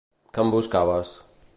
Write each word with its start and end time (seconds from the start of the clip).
Que 0.37 0.45
em 0.45 0.53
buscaves? 0.55 1.15